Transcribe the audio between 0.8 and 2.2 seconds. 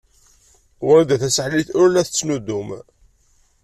Wrida Tasaḥlit ur la